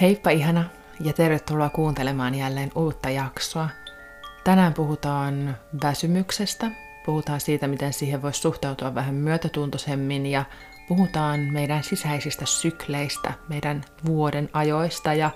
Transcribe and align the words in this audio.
Heippa 0.00 0.30
ihana 0.30 0.64
ja 1.00 1.12
tervetuloa 1.12 1.68
kuuntelemaan 1.68 2.34
jälleen 2.34 2.70
uutta 2.74 3.10
jaksoa. 3.10 3.68
Tänään 4.44 4.74
puhutaan 4.74 5.56
väsymyksestä, 5.82 6.70
puhutaan 7.06 7.40
siitä, 7.40 7.66
miten 7.66 7.92
siihen 7.92 8.22
voisi 8.22 8.40
suhtautua 8.40 8.94
vähän 8.94 9.14
myötätuntoisemmin 9.14 10.26
ja 10.26 10.44
puhutaan 10.88 11.40
meidän 11.40 11.84
sisäisistä 11.84 12.46
sykleistä, 12.46 13.32
meidän 13.48 13.84
vuoden 14.06 14.48
ajoista 14.52 15.14
ja 15.14 15.30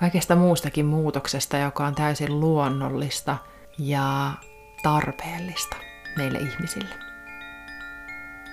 kaikesta 0.00 0.36
muustakin 0.36 0.86
muutoksesta, 0.86 1.58
joka 1.58 1.86
on 1.86 1.94
täysin 1.94 2.40
luonnollista 2.40 3.36
ja 3.78 4.32
tarpeellista 4.82 5.76
meille 6.16 6.38
ihmisille. 6.38 6.94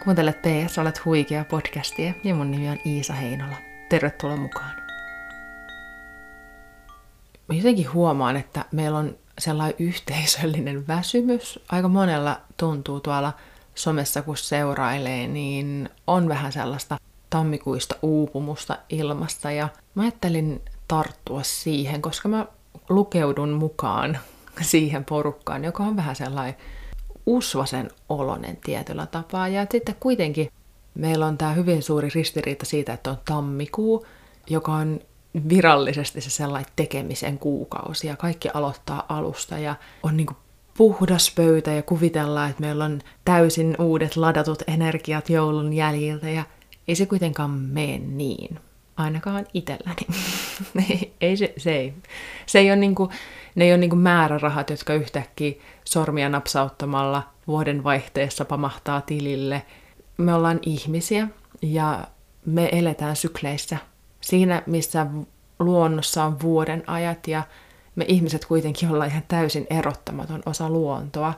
Kuuntelet 0.03 0.41
PS, 0.41 0.77
olet 0.77 1.05
huikea 1.05 1.45
podcastia 1.45 2.13
ja 2.23 2.35
mun 2.35 2.51
nimi 2.51 2.69
on 2.69 2.77
Iisa 2.85 3.13
Heinola. 3.13 3.55
Tervetuloa 3.89 4.37
mukaan 4.37 4.86
mä 7.47 7.56
jotenkin 7.56 7.93
huomaan, 7.93 8.37
että 8.37 8.65
meillä 8.71 8.97
on 8.97 9.15
sellainen 9.39 9.75
yhteisöllinen 9.79 10.88
väsymys. 10.88 11.60
Aika 11.69 11.88
monella 11.88 12.42
tuntuu 12.57 13.00
tuolla 13.00 13.33
somessa, 13.75 14.21
kun 14.21 14.38
seurailee, 14.38 15.28
niin 15.28 15.89
on 16.07 16.29
vähän 16.29 16.52
sellaista 16.52 16.97
tammikuista 17.29 17.96
uupumusta 18.02 18.78
ilmasta. 18.89 19.52
Ja 19.52 19.69
mä 19.96 20.02
ajattelin 20.04 20.61
tarttua 20.88 21.43
siihen, 21.43 22.02
koska 22.02 22.29
mä 22.29 22.46
lukeudun 22.89 23.50
mukaan 23.50 24.18
siihen 24.61 25.05
porukkaan, 25.05 25.64
joka 25.64 25.83
on 25.83 25.96
vähän 25.96 26.16
sellainen 26.16 26.55
usvasen 27.25 27.91
olonen 28.10 28.57
tietyllä 28.57 29.05
tapaa. 29.05 29.47
Ja 29.47 29.66
sitten 29.71 29.96
kuitenkin 30.00 30.52
meillä 30.96 31.25
on 31.25 31.38
tämä 31.38 31.54
hyvin 31.54 31.83
suuri 31.83 32.09
ristiriita 32.16 32.66
siitä, 32.66 32.94
että 32.94 33.09
on 33.09 33.17
tammikuu, 33.25 34.05
joka 34.50 34.73
on 34.73 35.00
virallisesti 35.50 36.22
se 36.22 36.30
sellainen 36.30 36.72
tekemisen 36.75 37.39
kuukausi 37.39 38.07
ja 38.07 38.16
kaikki 38.16 38.49
aloittaa 38.53 39.05
alusta 39.09 39.57
ja 39.57 39.75
on 40.03 40.17
niin 40.17 40.27
kuin 40.27 40.38
puhdas 40.77 41.31
pöytä 41.35 41.71
ja 41.71 41.83
kuvitellaan, 41.83 42.49
että 42.49 42.61
meillä 42.61 42.85
on 42.85 43.02
täysin 43.25 43.75
uudet 43.80 44.15
ladatut 44.15 44.63
energiat 44.67 45.30
joulun 45.30 45.73
jäljiltä 45.73 46.30
ja 46.30 46.43
ei 46.88 46.95
se 46.95 47.05
kuitenkaan 47.05 47.49
mene 47.49 47.99
niin. 47.99 48.59
Ainakaan 48.97 49.45
itselläni. 49.53 50.08
ei, 51.21 51.38
se, 51.38 51.53
se, 51.58 51.75
ei. 51.75 51.93
se 52.45 52.59
ei 52.59 52.69
ole 52.69 52.75
niin 52.75 52.95
kuin, 52.95 53.09
ne 53.55 53.65
ei 53.65 53.71
ole 53.71 53.77
niin 53.77 53.89
kuin 53.89 53.99
määrärahat, 53.99 54.69
jotka 54.69 54.93
yhtäkkiä 54.93 55.53
sormia 55.83 56.30
napsauttamalla 56.30 57.23
vuoden 57.47 57.83
vaihteessa 57.83 58.45
pamahtaa 58.45 59.02
tilille. 59.02 59.65
Me 60.17 60.33
ollaan 60.33 60.59
ihmisiä 60.61 61.27
ja 61.61 62.08
me 62.45 62.69
eletään 62.71 63.15
sykleissä 63.15 63.77
siinä, 64.28 64.64
missä 64.66 65.08
luonnossa 65.59 66.23
on 66.23 66.42
vuoden 66.42 66.83
ajat 66.88 67.28
ja 67.28 67.44
me 67.95 68.06
ihmiset 68.08 68.45
kuitenkin 68.45 68.89
ollaan 68.89 69.09
ihan 69.09 69.23
täysin 69.28 69.67
erottamaton 69.70 70.44
osa 70.45 70.70
luontoa. 70.70 71.33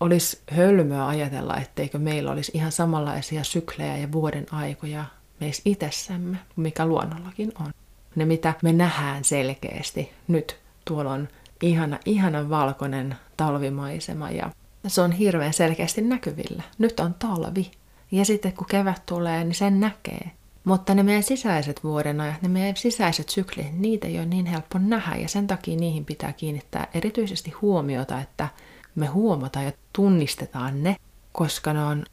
Olisi 0.00 0.40
hölmöä 0.50 1.06
ajatella, 1.06 1.56
etteikö 1.56 1.98
meillä 1.98 2.30
olisi 2.32 2.52
ihan 2.54 2.72
samanlaisia 2.72 3.44
syklejä 3.44 3.96
ja 3.96 4.12
vuoden 4.12 4.46
aikoja 4.52 5.04
meissä 5.40 5.62
itsessämme, 5.64 6.36
mikä 6.56 6.86
luonnollakin 6.86 7.52
on. 7.60 7.72
Ne, 8.16 8.24
mitä 8.24 8.54
me 8.62 8.72
nähdään 8.72 9.24
selkeästi 9.24 10.12
nyt, 10.28 10.58
tuolla 10.84 11.12
on 11.12 11.28
ihana, 11.62 11.98
ihana 12.04 12.50
valkoinen 12.50 13.16
talvimaisema 13.36 14.30
ja 14.30 14.50
se 14.86 15.00
on 15.00 15.12
hirveän 15.12 15.52
selkeästi 15.52 16.00
näkyvillä. 16.00 16.62
Nyt 16.78 17.00
on 17.00 17.14
talvi. 17.14 17.70
Ja 18.10 18.24
sitten 18.24 18.52
kun 18.52 18.66
kevät 18.66 19.02
tulee, 19.06 19.44
niin 19.44 19.54
sen 19.54 19.80
näkee. 19.80 20.30
Mutta 20.64 20.94
ne 20.94 21.02
meidän 21.02 21.22
sisäiset 21.22 21.84
vuodenajat, 21.84 22.42
ne 22.42 22.48
meidän 22.48 22.76
sisäiset 22.76 23.28
syklit, 23.28 23.78
niitä 23.78 24.08
ei 24.08 24.18
ole 24.18 24.26
niin 24.26 24.46
helppo 24.46 24.78
nähdä. 24.78 25.16
Ja 25.16 25.28
sen 25.28 25.46
takia 25.46 25.76
niihin 25.76 26.04
pitää 26.04 26.32
kiinnittää 26.32 26.86
erityisesti 26.94 27.50
huomiota, 27.50 28.20
että 28.20 28.48
me 28.94 29.06
huomataan 29.06 29.64
ja 29.64 29.72
tunnistetaan 29.92 30.82
ne, 30.82 30.96
koska 31.32 31.72
ne 31.72 31.84
on 31.84 32.04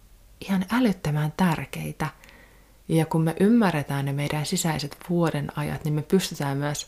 ihan 0.41 0.66
älyttömän 0.72 1.34
tärkeitä. 1.38 2.07
Ja 2.88 3.06
kun 3.06 3.22
me 3.22 3.35
ymmärretään 3.40 4.06
ne 4.06 4.13
meidän 4.13 4.46
sisäiset 4.46 4.97
vuodenajat, 5.09 5.84
niin 5.84 5.94
me 5.94 6.01
pystytään 6.01 6.57
myös 6.57 6.88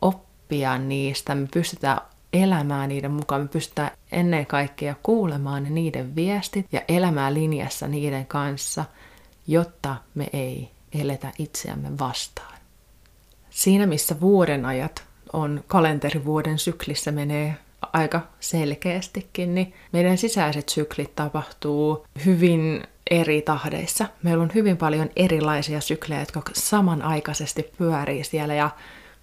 oppia 0.00 0.78
niistä, 0.78 1.34
me 1.34 1.48
pystytään 1.54 2.00
elämään 2.32 2.88
niiden 2.88 3.10
mukaan, 3.10 3.40
me 3.40 3.48
pystytään 3.48 3.90
ennen 4.12 4.46
kaikkea 4.46 4.94
kuulemaan 5.02 5.74
niiden 5.74 6.16
viestit 6.16 6.66
ja 6.72 6.82
elämään 6.88 7.34
linjassa 7.34 7.88
niiden 7.88 8.26
kanssa, 8.26 8.84
jotta 9.46 9.96
me 10.14 10.26
ei 10.32 10.70
eletä 10.92 11.32
itseämme 11.38 11.98
vastaan. 11.98 12.58
Siinä 13.50 13.86
missä 13.86 14.20
vuoden 14.20 14.64
ajat 14.64 15.04
on 15.32 15.64
kalenterivuoden 15.66 16.58
syklissä 16.58 17.12
menee 17.12 17.54
aika 17.92 18.20
selkeästikin, 18.40 19.54
niin 19.54 19.74
meidän 19.92 20.18
sisäiset 20.18 20.68
syklit 20.68 21.14
tapahtuu 21.16 22.06
hyvin 22.24 22.82
eri 23.10 23.42
tahdeissa. 23.42 24.06
Meillä 24.22 24.42
on 24.42 24.50
hyvin 24.54 24.76
paljon 24.76 25.10
erilaisia 25.16 25.80
syklejä, 25.80 26.20
jotka 26.20 26.42
samanaikaisesti 26.52 27.70
pyörii 27.78 28.24
siellä 28.24 28.54
ja 28.54 28.70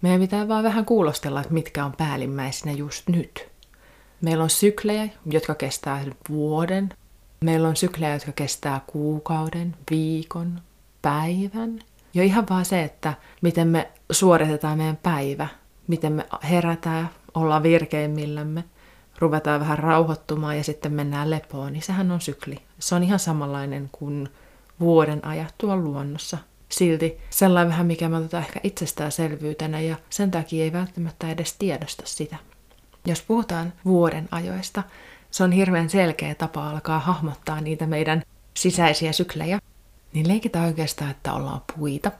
meidän 0.01 0.21
pitää 0.21 0.47
vaan 0.47 0.63
vähän 0.63 0.85
kuulostella, 0.85 1.41
että 1.41 1.53
mitkä 1.53 1.85
on 1.85 1.93
päällimmäisenä 1.97 2.71
just 2.71 3.09
nyt. 3.09 3.47
Meillä 4.21 4.43
on 4.43 4.49
syklejä, 4.49 5.07
jotka 5.25 5.55
kestää 5.55 6.03
vuoden. 6.29 6.89
Meillä 7.41 7.67
on 7.67 7.75
syklejä, 7.75 8.13
jotka 8.13 8.31
kestää 8.31 8.81
kuukauden, 8.87 9.75
viikon, 9.91 10.61
päivän. 11.05 11.79
Jo 12.13 12.23
ihan 12.23 12.45
vaan 12.49 12.65
se, 12.65 12.83
että 12.83 13.13
miten 13.41 13.67
me 13.67 13.91
suoritetaan 14.11 14.77
meidän 14.77 14.97
päivä, 15.03 15.47
miten 15.87 16.13
me 16.13 16.25
herätään, 16.49 17.09
ollaan 17.33 17.63
virkeimmillämme, 17.63 18.63
ruvetaan 19.19 19.59
vähän 19.59 19.79
rauhoittumaan 19.79 20.57
ja 20.57 20.63
sitten 20.63 20.93
mennään 20.93 21.29
lepoon, 21.29 21.73
niin 21.73 21.83
sehän 21.83 22.11
on 22.11 22.21
sykli. 22.21 22.57
Se 22.79 22.95
on 22.95 23.03
ihan 23.03 23.19
samanlainen 23.19 23.89
kuin 23.91 24.29
vuoden 24.79 25.25
ajat 25.25 25.55
tuolla 25.57 25.83
luonnossa. 25.83 26.37
Silti 26.69 27.17
sellainen 27.29 27.71
vähän, 27.71 27.85
mikä 27.85 28.09
me 28.09 28.17
otetaan 28.17 28.43
ehkä 28.43 28.59
itsestäänselvyytenä 28.63 29.79
ja 29.79 29.95
sen 30.09 30.31
takia 30.31 30.63
ei 30.63 30.73
välttämättä 30.73 31.29
edes 31.29 31.53
tiedosta 31.53 32.03
sitä. 32.05 32.37
Jos 33.05 33.21
puhutaan 33.21 33.73
vuoden 33.85 34.27
ajoista, 34.31 34.83
se 35.31 35.43
on 35.43 35.51
hirveän 35.51 35.89
selkeä 35.89 36.35
tapa 36.35 36.69
alkaa 36.69 36.99
hahmottaa 36.99 37.61
niitä 37.61 37.87
meidän 37.87 38.23
sisäisiä 38.57 39.11
syklejä 39.11 39.59
niin 40.15 40.27
leikitään 40.27 40.65
oikeastaan, 40.65 41.11
että 41.11 41.33
ollaan 41.33 41.61
puita 41.77 42.11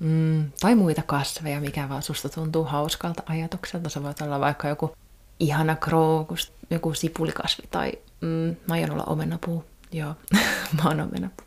mm, 0.00 0.50
tai 0.60 0.74
muita 0.74 1.02
kasveja, 1.02 1.60
mikä 1.60 1.88
vaan 1.88 2.02
susta 2.02 2.28
tuntuu 2.28 2.64
hauskalta 2.64 3.22
ajatukselta. 3.26 3.88
Se 3.90 4.02
voi 4.02 4.12
olla 4.22 4.40
vaikka 4.40 4.68
joku 4.68 4.92
ihana 5.40 5.76
krookus, 5.76 6.52
joku 6.70 6.94
sipulikasvi 6.94 7.64
tai 7.70 7.92
mm, 8.20 8.56
mä 8.68 8.74
aion 8.74 8.90
olla 8.90 9.04
omenapuu. 9.04 9.64
Joo, 9.92 10.14
mä 10.76 10.88
oon 10.88 11.00
omenapuu. 11.00 11.46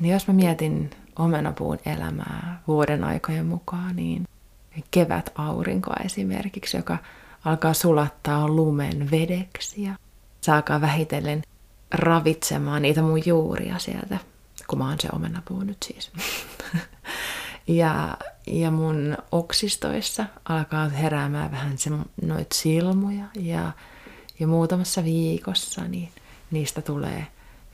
Niin 0.00 0.12
jos 0.12 0.28
mä 0.28 0.34
mietin 0.34 0.90
omenapuun 1.18 1.78
elämää 1.86 2.62
vuoden 2.68 3.04
aikojen 3.04 3.46
mukaan, 3.46 3.96
niin 3.96 4.28
kevät 4.90 5.30
aurinko 5.34 5.92
esimerkiksi, 6.04 6.76
joka 6.76 6.98
alkaa 7.44 7.74
sulattaa 7.74 8.48
lumen 8.48 9.10
vedeksi 9.10 9.82
ja 9.82 9.92
saakaa 10.40 10.80
vähitellen 10.80 11.42
ravitsemaan 11.90 12.82
niitä 12.82 13.02
mun 13.02 13.26
juuria 13.26 13.78
sieltä 13.78 14.18
kun 14.70 14.96
se 15.00 15.08
omenapuu 15.12 15.60
nyt 15.60 15.76
siis. 15.82 16.10
ja, 17.80 18.16
ja 18.46 18.70
mun 18.70 19.16
oksistoissa 19.32 20.24
alkaa 20.44 20.88
heräämään 20.88 21.50
vähän 21.50 21.78
se, 21.78 21.90
noit 22.22 22.52
silmuja 22.52 23.24
ja, 23.34 23.72
ja 24.40 24.46
muutamassa 24.46 25.04
viikossa 25.04 25.84
niin 25.84 26.08
niistä 26.50 26.82
tulee 26.82 27.26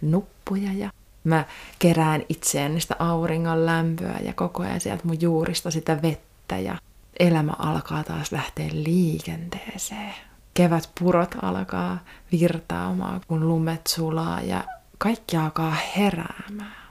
nuppuja 0.03 0.73
ja 0.73 0.91
mä 1.25 1.45
kerään 1.79 2.23
itseen 2.29 2.75
niistä 2.75 2.97
auringon 2.99 3.67
lämpöä 3.67 4.19
ja 4.23 4.33
koko 4.33 4.63
ajan 4.63 4.81
sieltä 4.81 5.05
mun 5.05 5.21
juurista 5.21 5.71
sitä 5.71 6.03
vettä 6.03 6.59
ja 6.59 6.79
elämä 7.19 7.53
alkaa 7.59 8.05
taas 8.05 8.33
lähteä 8.33 8.69
liikenteeseen. 8.73 10.15
Kevät 10.55 10.91
purot 11.01 11.35
alkaa 11.43 11.99
virtaamaan, 12.33 13.21
kun 13.29 13.49
lumet 13.49 13.87
sulaa 13.87 14.41
ja 14.41 14.65
kaikki 14.99 15.37
alkaa 15.37 15.77
heräämään 15.97 16.86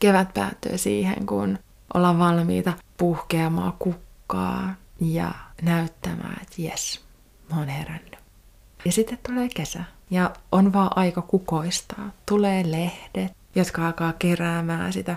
kevät 0.00 0.34
päättyy 0.34 0.78
siihen, 0.78 1.26
kun 1.26 1.58
ollaan 1.94 2.18
valmiita 2.18 2.72
puhkeamaan 2.96 3.72
kukkaa 3.78 4.74
ja 5.00 5.30
näyttämään, 5.62 6.36
että 6.42 6.62
jes, 6.62 7.04
mä 7.50 7.58
oon 7.58 7.68
herännyt. 7.68 8.16
Ja 8.84 8.92
sitten 8.92 9.18
tulee 9.26 9.48
kesä 9.54 9.84
ja 10.10 10.30
on 10.52 10.72
vaan 10.72 10.90
aika 10.96 11.22
kukoistaa. 11.22 12.10
Tulee 12.26 12.70
lehdet, 12.70 13.32
jotka 13.54 13.86
alkaa 13.86 14.12
keräämään 14.18 14.92
sitä 14.92 15.16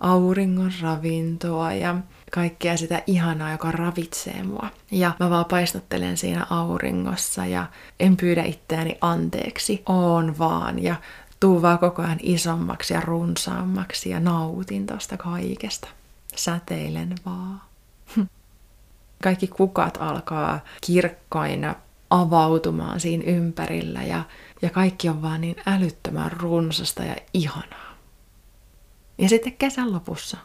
auringon 0.00 0.72
ravintoa 0.82 1.72
ja 1.72 1.94
kaikkea 2.32 2.76
sitä 2.76 3.02
ihanaa, 3.06 3.52
joka 3.52 3.70
ravitsee 3.70 4.42
mua. 4.42 4.68
Ja 4.90 5.12
mä 5.20 5.30
vaan 5.30 5.44
paistottelen 5.44 6.16
siinä 6.16 6.46
auringossa 6.50 7.46
ja 7.46 7.66
en 8.00 8.16
pyydä 8.16 8.42
itseäni 8.42 8.98
anteeksi, 9.00 9.82
oon 9.86 10.38
vaan 10.38 10.82
ja 10.82 10.96
tuu 11.40 11.62
vaan 11.62 11.78
koko 11.78 12.02
ajan 12.02 12.18
isommaksi 12.22 12.94
ja 12.94 13.00
runsaammaksi 13.00 14.10
ja 14.10 14.20
nautin 14.20 14.86
tosta 14.86 15.16
kaikesta. 15.16 15.88
Säteilen 16.36 17.14
vaan. 17.26 17.60
Kaikki 19.24 19.46
kukat 19.46 19.98
alkaa 20.00 20.60
kirkkaina 20.86 21.74
avautumaan 22.10 23.00
siinä 23.00 23.24
ympärillä 23.26 24.02
ja, 24.02 24.24
ja 24.62 24.70
kaikki 24.70 25.08
on 25.08 25.22
vaan 25.22 25.40
niin 25.40 25.56
älyttömän 25.66 26.32
runsasta 26.32 27.02
ja 27.02 27.16
ihanaa. 27.34 27.94
Ja 29.18 29.28
sitten 29.28 29.52
kesän 29.52 29.92
lopussa 29.92 30.36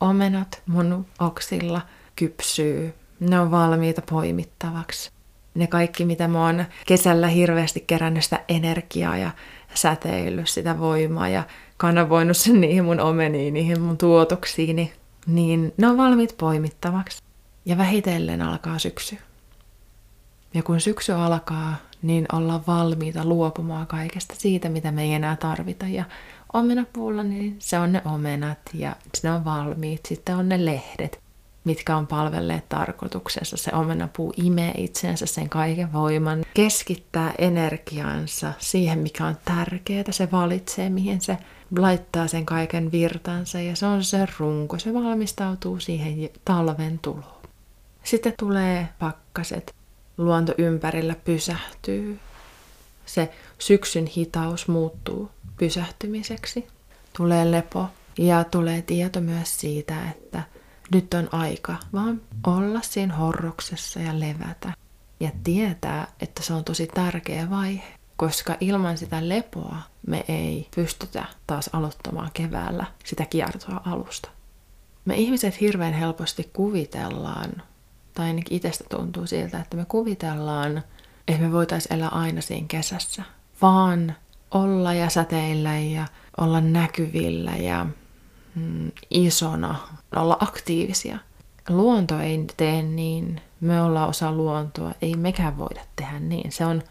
omenat 0.00 0.62
mun 0.66 1.06
oksilla 1.20 1.80
kypsyy. 2.16 2.94
Ne 3.20 3.40
on 3.40 3.50
valmiita 3.50 4.02
poimittavaksi. 4.10 5.10
Ne 5.54 5.66
kaikki, 5.66 6.04
mitä 6.04 6.28
mä 6.28 6.46
oon 6.46 6.64
kesällä 6.86 7.28
hirveästi 7.28 7.84
kerännyt 7.86 8.24
sitä 8.24 8.40
energiaa 8.48 9.16
ja 9.16 9.30
säteillyt 9.74 10.48
sitä 10.48 10.78
voimaa 10.78 11.28
ja 11.28 11.42
kanavoinut 11.76 12.36
sen 12.36 12.60
niihin 12.60 12.84
mun 12.84 13.00
omeniin, 13.00 13.54
niihin 13.54 13.80
mun 13.80 13.98
tuotoksiini, 13.98 14.92
niin 15.26 15.72
ne 15.76 15.88
on 15.88 15.96
valmiit 15.96 16.34
poimittavaksi. 16.36 17.22
Ja 17.64 17.78
vähitellen 17.78 18.42
alkaa 18.42 18.78
syksy. 18.78 19.18
Ja 20.54 20.62
kun 20.62 20.80
syksy 20.80 21.12
alkaa, 21.12 21.76
niin 22.02 22.26
ollaan 22.32 22.62
valmiita 22.66 23.24
luopumaan 23.24 23.86
kaikesta 23.86 24.34
siitä, 24.38 24.68
mitä 24.68 24.92
me 24.92 25.02
ei 25.02 25.14
enää 25.14 25.36
tarvita. 25.36 25.86
Ja 25.86 26.04
omenapuulla, 26.52 27.22
niin 27.22 27.56
se 27.58 27.78
on 27.78 27.92
ne 27.92 28.02
omenat 28.04 28.58
ja 28.74 28.96
ne 29.22 29.30
on 29.30 29.44
valmiit. 29.44 30.00
Sitten 30.08 30.36
on 30.36 30.48
ne 30.48 30.64
lehdet, 30.64 31.23
mitkä 31.64 31.96
on 31.96 32.06
palvelleet 32.06 32.68
tarkoituksensa. 32.68 33.56
Se 33.56 33.70
omenapuu 33.74 34.32
imee 34.36 34.72
itsensä 34.76 35.26
sen 35.26 35.48
kaiken 35.48 35.92
voiman, 35.92 36.44
keskittää 36.54 37.34
energiansa 37.38 38.52
siihen, 38.58 38.98
mikä 38.98 39.26
on 39.26 39.36
tärkeää. 39.44 40.04
Se 40.10 40.28
valitsee, 40.32 40.90
mihin 40.90 41.20
se 41.20 41.38
laittaa 41.78 42.26
sen 42.26 42.46
kaiken 42.46 42.92
virtansa 42.92 43.60
ja 43.60 43.76
se 43.76 43.86
on 43.86 44.04
se 44.04 44.26
runko. 44.38 44.78
Se 44.78 44.94
valmistautuu 44.94 45.80
siihen 45.80 46.30
talven 46.44 46.98
tuloon. 46.98 47.42
Sitten 48.04 48.34
tulee 48.38 48.88
pakkaset. 48.98 49.74
Luonto 50.18 50.54
ympärillä 50.58 51.14
pysähtyy. 51.24 52.18
Se 53.06 53.30
syksyn 53.58 54.06
hitaus 54.06 54.68
muuttuu 54.68 55.30
pysähtymiseksi. 55.56 56.66
Tulee 57.16 57.50
lepo 57.50 57.86
ja 58.18 58.44
tulee 58.44 58.82
tieto 58.82 59.20
myös 59.20 59.60
siitä, 59.60 60.10
että 60.10 60.42
nyt 60.92 61.14
on 61.14 61.28
aika 61.32 61.76
vaan 61.92 62.20
olla 62.46 62.80
siinä 62.82 63.14
horroksessa 63.14 64.00
ja 64.00 64.20
levätä. 64.20 64.72
Ja 65.20 65.30
tietää, 65.44 66.06
että 66.20 66.42
se 66.42 66.52
on 66.52 66.64
tosi 66.64 66.86
tärkeä 66.86 67.50
vaihe, 67.50 67.94
koska 68.16 68.56
ilman 68.60 68.98
sitä 68.98 69.28
lepoa 69.28 69.76
me 70.06 70.24
ei 70.28 70.68
pystytä 70.74 71.24
taas 71.46 71.70
aloittamaan 71.72 72.30
keväällä 72.34 72.86
sitä 73.04 73.26
kiertoa 73.26 73.80
alusta. 73.84 74.28
Me 75.04 75.14
ihmiset 75.14 75.60
hirveän 75.60 75.92
helposti 75.92 76.50
kuvitellaan, 76.52 77.62
tai 78.14 78.26
ainakin 78.26 78.56
itsestä 78.56 78.84
tuntuu 78.90 79.26
siltä, 79.26 79.60
että 79.60 79.76
me 79.76 79.84
kuvitellaan, 79.84 80.82
että 81.28 81.42
me 81.42 81.52
voitaisiin 81.52 81.92
elää 81.92 82.08
aina 82.08 82.40
siinä 82.40 82.66
kesässä, 82.68 83.22
vaan 83.62 84.16
olla 84.50 84.94
ja 84.94 85.10
säteillä 85.10 85.78
ja 85.78 86.06
olla 86.36 86.60
näkyvillä 86.60 87.56
ja 87.56 87.86
mm, 88.54 88.92
isona, 89.10 89.74
olla 90.16 90.36
aktiivisia. 90.40 91.18
Luonto 91.68 92.20
ei 92.20 92.44
tee 92.56 92.82
niin, 92.82 93.40
me 93.60 93.82
ollaan 93.82 94.08
osa 94.08 94.32
luontoa, 94.32 94.92
ei 95.02 95.16
mekään 95.16 95.58
voida 95.58 95.80
tehdä 95.96 96.18
niin. 96.18 96.52
Se 96.52 96.64
on 96.64 96.82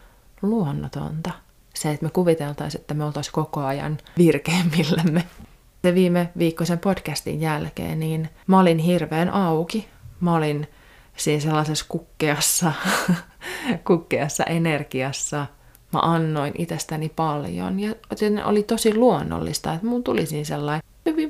luonnotonta. 0.42 1.30
Se, 1.74 1.90
että 1.90 2.06
me 2.06 2.10
kuviteltaisiin, 2.10 2.80
että 2.80 2.94
me 2.94 3.04
oltaisiin 3.04 3.32
koko 3.32 3.60
ajan 3.64 3.98
virkeämmillämme. 4.18 5.24
Se 5.82 5.94
viime 5.94 6.32
viikkoisen 6.38 6.78
podcastin 6.78 7.40
jälkeen, 7.40 8.00
niin 8.00 8.28
mä 8.46 8.60
olin 8.60 8.78
hirveän 8.78 9.30
auki. 9.30 9.88
Mä 10.20 10.34
olin 10.34 10.66
siinä 11.16 11.40
sellaisessa 11.40 11.84
kukkeassa, 11.88 12.72
kukkeassa 13.86 14.44
energiassa. 14.44 15.46
Mä 15.92 16.00
annoin 16.00 16.52
itsestäni 16.58 17.08
paljon 17.08 17.80
ja 17.80 17.94
oli 18.44 18.62
tosi 18.62 18.94
luonnollista, 18.94 19.74
että 19.74 19.86
mun 19.86 20.04
tuli 20.04 20.26
siinä 20.26 20.44
sellainen 20.44 20.83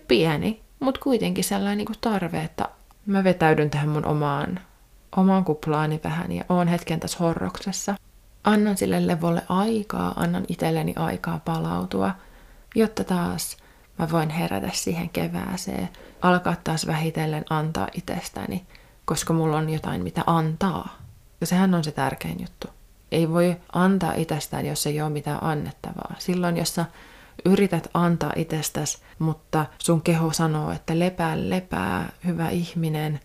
pieni, 0.09 0.63
mutta 0.81 1.01
kuitenkin 1.01 1.45
sellainen 1.45 1.79
niin 1.79 1.87
kuin 1.87 1.99
tarve, 2.01 2.43
että 2.43 2.69
mä 3.07 3.25
vetäydyn 3.25 3.71
tähän 3.71 3.89
mun 3.89 4.07
omaan, 4.07 4.61
omaan 5.17 5.45
kuplaani 5.45 6.01
vähän 6.05 6.33
ja 6.33 6.45
oon 6.49 6.69
hetken 6.69 7.01
tässä 7.01 7.19
horroksessa. 7.19 7.95
Annan 8.45 8.77
sille 8.77 9.07
levolle 9.07 9.43
aikaa, 9.49 10.13
annan 10.17 10.45
itselleni 10.49 10.93
aikaa 10.97 11.41
palautua, 11.45 12.11
jotta 12.75 13.05
taas 13.05 13.57
mä 13.99 14.11
voin 14.11 14.31
herätä 14.31 14.71
siihen 14.73 15.09
kevääseen, 15.09 15.89
alkaa 16.23 16.57
taas 16.65 16.87
vähitellen 16.87 17.45
antaa 17.51 17.89
itsestäni, 17.95 18.67
koska 19.05 19.33
mulla 19.33 19.57
on 19.57 19.71
jotain 19.71 20.03
mitä 20.03 20.23
antaa. 20.27 20.99
Ja 21.41 21.47
sehän 21.47 21.75
on 21.75 21.85
se 21.85 21.93
tärkein 21.93 22.41
juttu. 22.41 22.69
Ei 23.13 23.31
voi 23.31 23.57
antaa 23.73 24.13
itsestään, 24.17 24.67
jos 24.67 24.87
ei 24.87 25.03
ole 25.03 25.11
mitään 25.11 25.45
annettavaa. 25.45 26.15
Silloin, 26.19 26.57
jos 26.57 26.75
sä 26.75 26.85
yrität 27.45 27.89
antaa 27.95 28.33
itsestäsi, 28.37 28.99
mutta 29.19 29.67
sun 29.79 30.03
keho 30.03 30.33
sanoo, 30.33 30.71
että 30.71 30.99
lepää, 30.99 31.51
lepää, 31.51 32.13
hyvä 32.25 32.49
ihminen, 32.49 33.21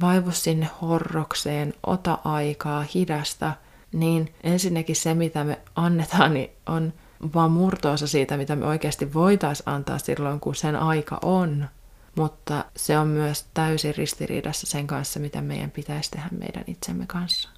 vaivu 0.00 0.30
sinne 0.30 0.70
horrokseen, 0.82 1.74
ota 1.86 2.18
aikaa, 2.24 2.84
hidasta, 2.94 3.52
niin 3.92 4.34
ensinnäkin 4.42 4.96
se, 4.96 5.14
mitä 5.14 5.44
me 5.44 5.58
annetaan, 5.76 6.34
niin 6.34 6.50
on 6.66 6.92
vaan 7.34 7.50
murtoosa 7.50 8.06
siitä, 8.06 8.36
mitä 8.36 8.56
me 8.56 8.66
oikeasti 8.66 9.14
voitaisiin 9.14 9.68
antaa 9.68 9.98
silloin, 9.98 10.40
kun 10.40 10.54
sen 10.54 10.76
aika 10.76 11.18
on. 11.22 11.68
Mutta 12.16 12.64
se 12.76 12.98
on 12.98 13.08
myös 13.08 13.46
täysin 13.54 13.94
ristiriidassa 13.94 14.66
sen 14.66 14.86
kanssa, 14.86 15.20
mitä 15.20 15.40
meidän 15.40 15.70
pitäisi 15.70 16.10
tehdä 16.10 16.28
meidän 16.30 16.64
itsemme 16.66 17.06
kanssa. 17.06 17.48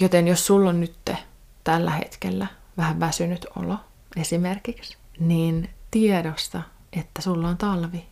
Joten 0.00 0.28
jos 0.28 0.46
sulla 0.46 0.70
on 0.70 0.80
nyt 0.80 1.10
tällä 1.64 1.90
hetkellä 1.90 2.46
vähän 2.76 3.00
väsynyt 3.00 3.46
olo, 3.56 3.78
esimerkiksi, 4.16 4.96
niin 5.18 5.70
tiedosta, 5.90 6.62
että 6.92 7.22
sulla 7.22 7.48
on 7.48 7.56
talvi. 7.56 8.06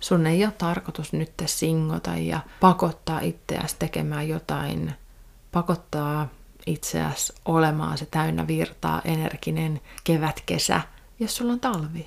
Sun 0.00 0.26
ei 0.26 0.44
ole 0.44 0.52
tarkoitus 0.58 1.12
nyt 1.12 1.32
singota 1.46 2.16
ja 2.16 2.40
pakottaa 2.60 3.20
itseäsi 3.20 3.76
tekemään 3.78 4.28
jotain, 4.28 4.94
pakottaa 5.52 6.28
itseäsi 6.66 7.32
olemaan 7.44 7.98
se 7.98 8.06
täynnä 8.06 8.46
virtaa, 8.46 9.02
energinen 9.04 9.80
kevät-kesä, 10.04 10.80
jos 11.20 11.36
sulla 11.36 11.52
on 11.52 11.60
talvi. 11.60 12.06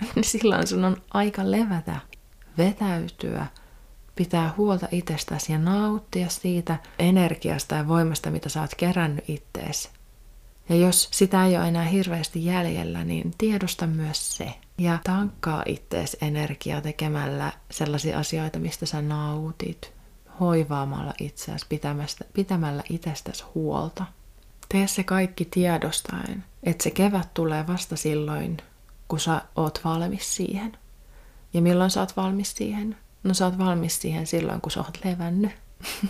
Niin 0.14 0.24
silloin 0.24 0.66
sun 0.66 0.84
on 0.84 1.02
aika 1.10 1.50
levätä, 1.50 2.00
vetäytyä, 2.58 3.46
pitää 4.16 4.54
huolta 4.56 4.86
itsestäsi 4.90 5.52
ja 5.52 5.58
nauttia 5.58 6.28
siitä 6.28 6.78
energiasta 6.98 7.74
ja 7.74 7.88
voimasta, 7.88 8.30
mitä 8.30 8.48
sä 8.48 8.60
oot 8.60 8.74
kerännyt 8.74 9.24
itteesi 9.28 9.88
ja 10.70 10.76
jos 10.76 11.08
sitä 11.12 11.46
ei 11.46 11.56
ole 11.56 11.68
enää 11.68 11.84
hirveästi 11.84 12.44
jäljellä, 12.44 13.04
niin 13.04 13.34
tiedosta 13.38 13.86
myös 13.86 14.36
se. 14.36 14.54
Ja 14.78 14.98
tankkaa 15.04 15.62
ittees 15.66 16.16
energiaa 16.20 16.80
tekemällä 16.80 17.52
sellaisia 17.70 18.18
asioita, 18.18 18.58
mistä 18.58 18.86
sä 18.86 19.02
nautit, 19.02 19.92
hoivaamalla 20.40 21.14
itseäsi, 21.20 21.66
pitämällä 22.32 22.82
itsestäsi 22.90 23.44
huolta. 23.54 24.04
Tee 24.68 24.86
se 24.86 25.04
kaikki 25.04 25.44
tiedostaen, 25.44 26.44
että 26.62 26.84
se 26.84 26.90
kevät 26.90 27.34
tulee 27.34 27.66
vasta 27.66 27.96
silloin, 27.96 28.56
kun 29.08 29.20
sä 29.20 29.42
oot 29.56 29.80
valmis 29.84 30.36
siihen. 30.36 30.76
Ja 31.54 31.62
milloin 31.62 31.90
sä 31.90 32.00
oot 32.00 32.16
valmis 32.16 32.56
siihen? 32.56 32.96
No 33.22 33.34
sä 33.34 33.44
oot 33.44 33.58
valmis 33.58 34.00
siihen 34.00 34.26
silloin, 34.26 34.60
kun 34.60 34.72
sä 34.72 34.80
oot 34.80 35.04
levännyt. 35.04 35.52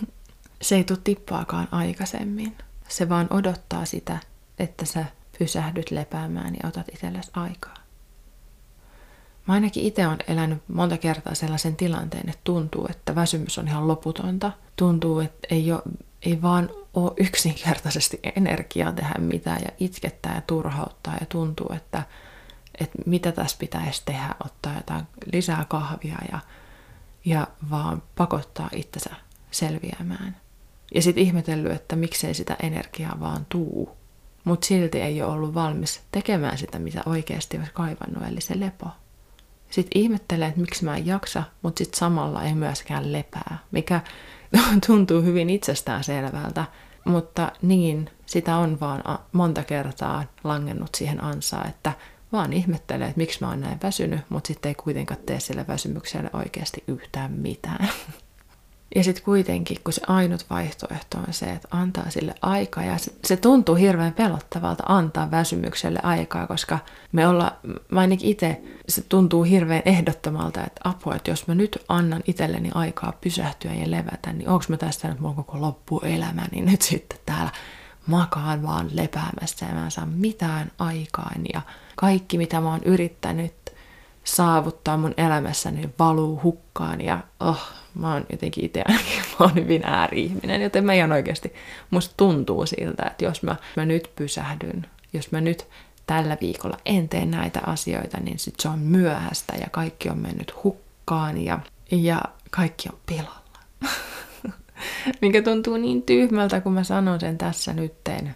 se 0.62 0.76
ei 0.76 0.84
tule 0.84 0.98
tippaakaan 1.04 1.68
aikaisemmin. 1.72 2.56
Se 2.88 3.08
vaan 3.08 3.26
odottaa 3.30 3.84
sitä, 3.84 4.18
että 4.60 4.84
sä 4.84 5.04
pysähdyt 5.38 5.90
lepäämään 5.90 6.54
ja 6.62 6.68
otat 6.68 6.88
itsellesi 6.88 7.30
aikaa. 7.34 7.74
Mä 9.46 9.54
ainakin 9.54 9.84
itse 9.84 10.06
olen 10.06 10.18
elänyt 10.28 10.62
monta 10.68 10.98
kertaa 10.98 11.34
sellaisen 11.34 11.76
tilanteen, 11.76 12.28
että 12.28 12.40
tuntuu, 12.44 12.86
että 12.90 13.14
väsymys 13.14 13.58
on 13.58 13.68
ihan 13.68 13.88
loputonta. 13.88 14.52
Tuntuu, 14.76 15.20
että 15.20 15.48
ei, 15.50 15.72
ole, 15.72 15.82
ei 16.22 16.42
vaan 16.42 16.70
ole 16.94 17.12
yksinkertaisesti 17.16 18.20
energiaa 18.36 18.92
tehdä 18.92 19.14
mitään 19.18 19.60
ja 19.64 19.70
itkettää 19.80 20.34
ja 20.34 20.40
turhauttaa 20.40 21.14
ja 21.20 21.26
tuntuu, 21.26 21.72
että, 21.76 22.02
että 22.80 22.98
mitä 23.06 23.32
tässä 23.32 23.56
pitäisi 23.60 24.02
tehdä, 24.04 24.34
ottaa 24.44 24.74
jotain 24.74 25.04
lisää 25.32 25.64
kahvia 25.68 26.18
ja, 26.32 26.38
ja 27.24 27.46
vaan 27.70 28.02
pakottaa 28.16 28.70
itsensä 28.74 29.10
selviämään. 29.50 30.36
Ja 30.94 31.02
sitten 31.02 31.24
ihmetellyt, 31.24 31.72
että 31.72 31.96
miksei 31.96 32.34
sitä 32.34 32.56
energiaa 32.62 33.20
vaan 33.20 33.46
tuu 33.48 33.99
mutta 34.44 34.66
silti 34.66 35.00
ei 35.00 35.22
ole 35.22 35.32
ollut 35.32 35.54
valmis 35.54 36.00
tekemään 36.12 36.58
sitä, 36.58 36.78
mitä 36.78 37.02
oikeasti 37.06 37.58
olisi 37.58 37.72
kaivannut, 37.72 38.28
eli 38.28 38.40
se 38.40 38.60
lepo. 38.60 38.86
Sitten 39.70 40.02
ihmettelee, 40.02 40.48
että 40.48 40.60
miksi 40.60 40.84
mä 40.84 40.96
en 40.96 41.06
jaksa, 41.06 41.42
mutta 41.62 41.78
sitten 41.78 41.98
samalla 41.98 42.42
ei 42.42 42.54
myöskään 42.54 43.12
lepää, 43.12 43.58
mikä 43.70 44.00
tuntuu 44.86 45.22
hyvin 45.22 45.50
itsestään 45.50 46.04
selvältä, 46.04 46.64
mutta 47.04 47.52
niin, 47.62 48.10
sitä 48.26 48.56
on 48.56 48.80
vaan 48.80 49.18
monta 49.32 49.64
kertaa 49.64 50.24
langennut 50.44 50.94
siihen 50.94 51.24
ansaan, 51.24 51.68
että 51.68 51.92
vaan 52.32 52.52
ihmettelee, 52.52 53.08
että 53.08 53.18
miksi 53.18 53.38
mä 53.40 53.48
oon 53.48 53.60
näin 53.60 53.78
väsynyt, 53.82 54.20
mutta 54.28 54.48
sitten 54.48 54.68
ei 54.68 54.74
kuitenkaan 54.74 55.20
tee 55.26 55.40
sille 55.40 55.66
väsymykselle 55.68 56.30
oikeasti 56.32 56.84
yhtään 56.88 57.32
mitään. 57.32 57.88
Ja 58.94 59.04
sitten 59.04 59.24
kuitenkin, 59.24 59.76
kun 59.84 59.92
se 59.92 60.00
ainut 60.06 60.46
vaihtoehto 60.50 61.18
on 61.18 61.32
se, 61.32 61.46
että 61.46 61.68
antaa 61.70 62.10
sille 62.10 62.34
aikaa, 62.42 62.84
ja 62.84 62.98
se, 62.98 63.12
se 63.24 63.36
tuntuu 63.36 63.74
hirveän 63.74 64.12
pelottavalta 64.12 64.82
antaa 64.86 65.30
väsymykselle 65.30 66.00
aikaa, 66.02 66.46
koska 66.46 66.78
me 67.12 67.28
ollaan, 67.28 67.52
mä 67.90 68.00
ainakin 68.00 68.30
itse, 68.30 68.60
se 68.88 69.02
tuntuu 69.08 69.42
hirveän 69.42 69.82
ehdottomalta, 69.84 70.64
että 70.64 70.80
apua, 70.84 71.14
että 71.14 71.30
jos 71.30 71.46
mä 71.46 71.54
nyt 71.54 71.78
annan 71.88 72.22
itselleni 72.26 72.70
aikaa 72.74 73.12
pysähtyä 73.20 73.74
ja 73.74 73.90
levätä, 73.90 74.32
niin 74.32 74.48
onko 74.48 74.64
mä 74.68 74.76
tästä 74.76 75.08
nyt 75.08 75.20
mun 75.20 75.34
koko 75.34 75.60
loppuelämäni 75.60 76.48
niin 76.50 76.64
nyt 76.64 76.82
sitten 76.82 77.18
täällä 77.26 77.50
makaan 78.06 78.62
vaan 78.62 78.90
lepäämässä 78.92 79.66
ja 79.66 79.74
mä 79.74 79.84
en 79.84 79.90
saa 79.90 80.06
mitään 80.06 80.70
aikaan 80.78 81.40
ja 81.54 81.62
kaikki 81.96 82.38
mitä 82.38 82.60
mä 82.60 82.70
oon 82.70 82.82
yrittänyt 82.84 83.54
saavuttaa 84.24 84.96
mun 84.96 85.14
elämässäni 85.16 85.90
valuu 85.98 86.40
hukkaan 86.42 87.00
ja 87.00 87.20
oh, 87.40 87.68
mä 87.94 88.12
oon 88.12 88.26
jotenkin 88.32 88.64
itse 88.64 88.82
ainakin, 88.86 89.22
mä 89.38 89.46
oon 89.46 89.54
hyvin 89.54 89.82
ääri-ihminen, 89.84 90.62
joten 90.62 90.84
mä 90.84 90.94
ihan 90.94 91.12
oikeasti, 91.12 91.52
musta 91.90 92.14
tuntuu 92.16 92.66
siltä, 92.66 93.02
että 93.06 93.24
jos 93.24 93.42
mä, 93.42 93.56
mä 93.76 93.84
nyt 93.84 94.10
pysähdyn, 94.16 94.86
jos 95.12 95.32
mä 95.32 95.40
nyt 95.40 95.66
tällä 96.06 96.36
viikolla 96.40 96.76
en 96.86 97.08
tee 97.08 97.26
näitä 97.26 97.60
asioita, 97.66 98.20
niin 98.20 98.38
sit 98.38 98.54
se 98.60 98.68
on 98.68 98.78
myöhäistä 98.78 99.56
ja 99.60 99.66
kaikki 99.70 100.10
on 100.10 100.18
mennyt 100.18 100.54
hukkaan 100.64 101.44
ja, 101.44 101.58
ja 101.90 102.20
kaikki 102.50 102.88
on 102.92 102.98
pilalla. 103.06 103.58
Mikä 105.22 105.42
tuntuu 105.42 105.76
niin 105.76 106.02
tyhmältä, 106.02 106.60
kun 106.60 106.72
mä 106.72 106.84
sanon 106.84 107.20
sen 107.20 107.38
tässä 107.38 107.72
nytteen. 107.72 108.34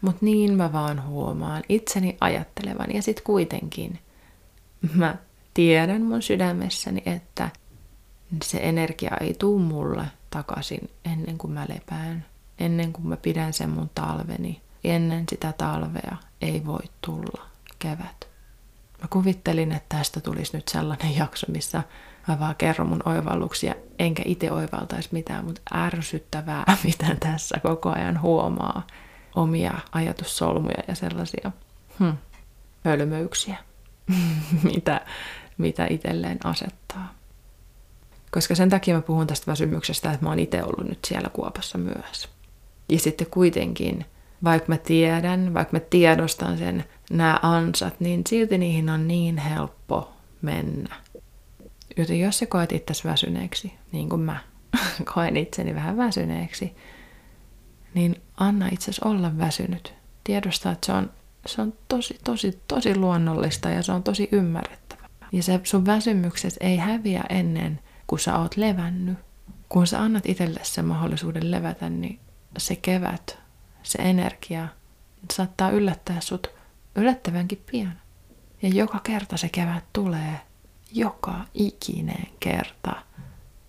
Mutta 0.00 0.18
niin 0.20 0.56
mä 0.56 0.72
vaan 0.72 1.06
huomaan 1.06 1.62
itseni 1.68 2.16
ajattelevan 2.20 2.94
ja 2.94 3.02
sit 3.02 3.20
kuitenkin 3.20 3.98
mä 4.94 5.16
tiedän 5.54 6.02
mun 6.02 6.22
sydämessäni, 6.22 7.02
että 7.06 7.50
se 8.44 8.58
energia 8.62 9.16
ei 9.20 9.34
tuu 9.34 9.58
mulle 9.58 10.04
takaisin 10.30 10.90
ennen 11.04 11.38
kuin 11.38 11.52
mä 11.52 11.66
lepään, 11.68 12.24
ennen 12.58 12.92
kuin 12.92 13.06
mä 13.06 13.16
pidän 13.16 13.52
sen 13.52 13.70
mun 13.70 13.90
talveni. 13.94 14.60
Ennen 14.84 15.24
sitä 15.30 15.52
talvea 15.52 16.16
ei 16.40 16.66
voi 16.66 16.82
tulla 17.00 17.46
kevät. 17.78 18.28
Mä 19.02 19.08
kuvittelin, 19.10 19.72
että 19.72 19.96
tästä 19.96 20.20
tulisi 20.20 20.56
nyt 20.56 20.68
sellainen 20.68 21.16
jakso, 21.22 21.46
missä 21.52 21.82
mä 22.28 22.40
vaan 22.40 22.56
kerron 22.56 22.88
mun 22.88 23.02
oivalluksia, 23.04 23.74
enkä 23.98 24.22
itse 24.26 24.52
oivaltaisi 24.52 25.08
mitään, 25.12 25.44
mutta 25.44 25.62
ärsyttävää, 25.74 26.64
mitä 26.84 27.16
tässä 27.20 27.60
koko 27.62 27.90
ajan 27.90 28.20
huomaa. 28.20 28.86
Omia 29.34 29.72
ajatussolmuja 29.92 30.82
ja 30.88 30.94
sellaisia 30.94 31.52
hm, 31.98 32.10
hölmöyksiä, 32.84 33.56
mitä, 34.72 35.00
mitä 35.58 35.86
itselleen 35.90 36.38
asettaa. 36.44 37.17
Koska 38.30 38.54
sen 38.54 38.70
takia 38.70 38.94
mä 38.94 39.02
puhun 39.02 39.26
tästä 39.26 39.50
väsymyksestä, 39.50 40.12
että 40.12 40.26
mä 40.26 40.30
oon 40.30 40.38
itse 40.38 40.62
ollut 40.62 40.88
nyt 40.88 41.04
siellä 41.06 41.28
kuopassa 41.28 41.78
myös. 41.78 42.28
Ja 42.88 42.98
sitten 42.98 43.26
kuitenkin, 43.30 44.04
vaikka 44.44 44.68
mä 44.68 44.76
tiedän, 44.76 45.54
vaikka 45.54 45.76
mä 45.76 45.80
tiedostan 45.80 46.58
sen 46.58 46.84
nämä 47.10 47.38
ansat, 47.42 48.00
niin 48.00 48.22
silti 48.28 48.58
niihin 48.58 48.90
on 48.90 49.08
niin 49.08 49.38
helppo 49.38 50.12
mennä. 50.42 50.96
Joten 51.96 52.20
jos 52.20 52.38
sä 52.38 52.46
koet 52.46 52.72
itsesi 52.72 53.08
väsyneeksi, 53.08 53.72
niin 53.92 54.08
kuin 54.08 54.20
mä 54.20 54.40
koen 55.14 55.36
itseni 55.36 55.74
vähän 55.74 55.96
väsyneeksi, 55.96 56.76
niin 57.94 58.20
anna 58.36 58.68
itsesi 58.72 59.00
olla 59.04 59.38
väsynyt. 59.38 59.94
Tiedosta, 60.24 60.70
että 60.70 60.86
se 60.86 60.92
on, 60.92 61.10
se 61.46 61.62
on 61.62 61.72
tosi, 61.88 62.18
tosi, 62.24 62.60
tosi 62.68 62.96
luonnollista 62.96 63.70
ja 63.70 63.82
se 63.82 63.92
on 63.92 64.02
tosi 64.02 64.28
ymmärrettävä. 64.32 65.08
Ja 65.32 65.42
se 65.42 65.60
sun 65.64 65.86
väsymykset 65.86 66.56
ei 66.60 66.76
häviä 66.76 67.24
ennen 67.28 67.80
kun 68.08 68.18
sä 68.18 68.38
oot 68.38 68.56
levännyt. 68.56 69.18
Kun 69.68 69.86
sä 69.86 70.02
annat 70.02 70.26
itselle 70.26 70.60
sen 70.62 70.84
mahdollisuuden 70.84 71.50
levätä, 71.50 71.88
niin 71.88 72.20
se 72.58 72.76
kevät, 72.76 73.38
se 73.82 73.98
energia 74.02 74.68
saattaa 75.32 75.70
yllättää 75.70 76.20
sut 76.20 76.50
yllättävänkin 76.96 77.62
pian. 77.70 78.00
Ja 78.62 78.68
joka 78.68 79.00
kerta 79.02 79.36
se 79.36 79.48
kevät 79.48 79.84
tulee, 79.92 80.40
joka 80.92 81.34
ikinen 81.54 82.26
kerta. 82.40 82.92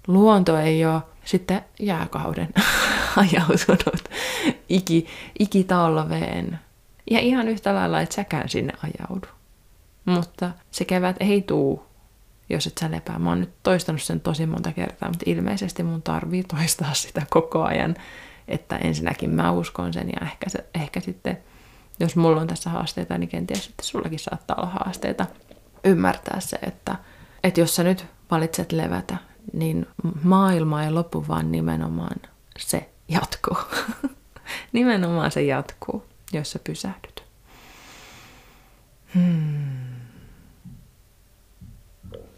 Luonto 0.08 0.58
ei 0.58 0.86
ole 0.86 1.02
sitten 1.26 1.66
jääkauden 1.80 2.50
ajautunut 3.16 4.10
iki, 4.70 5.08
ikitalveen. 5.40 6.60
Ja 7.12 7.20
ihan 7.20 7.48
yhtä 7.48 7.76
lailla, 7.76 8.02
että 8.02 8.16
säkään 8.16 8.50
sinne 8.50 8.74
ajaudu. 8.84 9.28
Mutta 10.06 10.52
se 10.72 10.86
kevät 10.86 11.16
ei 11.20 11.42
tuu 11.42 11.89
jos 12.50 12.68
et 12.68 12.78
sä 12.78 12.92
lepää. 12.92 13.20
Mä 13.20 13.30
oon 13.30 13.40
nyt 13.40 13.54
toistanut 13.64 14.02
sen 14.02 14.20
tosi 14.20 14.46
monta 14.46 14.72
kertaa, 14.72 15.10
mutta 15.10 15.24
ilmeisesti 15.26 15.84
mun 15.84 16.02
tarvii 16.02 16.44
toistaa 16.44 16.94
sitä 16.94 17.22
koko 17.30 17.64
ajan, 17.64 17.96
että 18.48 18.78
ensinnäkin 18.78 19.30
mä 19.30 19.52
uskon 19.52 19.94
sen 19.94 20.10
ja 20.10 20.28
ehkä, 20.28 20.50
se, 20.50 20.66
ehkä 20.76 21.00
sitten, 21.00 21.38
jos 22.00 22.16
mulla 22.16 22.42
on 22.42 22.48
tässä 22.48 22.70
haasteita, 22.70 23.18
niin 23.18 23.30
kenties 23.30 23.66
sitten 23.66 23.86
sullakin 23.86 24.20
saattaa 24.20 24.56
olla 24.58 24.70
haasteita 24.70 25.26
ymmärtää 25.84 26.40
se, 26.40 26.60
että, 26.62 26.96
että 27.44 27.60
jos 27.60 27.76
sä 27.76 27.84
nyt 27.84 28.06
valitset 28.32 28.72
levätä, 28.72 29.18
niin 29.54 29.88
maailma 30.24 30.84
ei 30.84 30.92
lopu, 30.92 31.26
vaan 31.28 31.52
nimenomaan 31.52 32.18
se 32.58 32.90
jatkuu. 33.08 33.58
nimenomaan 34.74 35.32
se 35.32 35.42
jatkuu, 35.42 36.06
jos 36.34 36.52
sä 36.52 36.60
pysähdyt. 36.64 37.24
Hmm. 39.14 39.79